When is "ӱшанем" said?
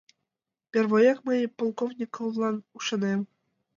2.77-3.21